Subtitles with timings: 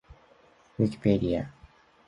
[0.79, 1.47] ウィキペディア